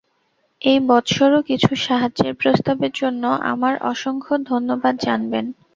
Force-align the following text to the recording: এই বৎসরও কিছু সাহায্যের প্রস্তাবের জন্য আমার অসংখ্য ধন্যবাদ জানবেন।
এই 0.61 0.79
বৎসরও 0.87 1.39
কিছু 1.41 1.71
সাহায্যের 1.85 2.33
প্রস্তাবের 2.35 2.91
জন্য 2.95 3.23
আমার 3.51 3.73
অসংখ্য 3.91 4.33
ধন্যবাদ 4.45 4.93
জানবেন। 5.01 5.45